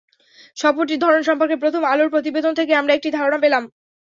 [0.57, 3.63] সফরটির ধরন সম্পর্কে প্রথম আলোর প্রতিবেদন থেকে আমরা একটি ধারণা পেলাম।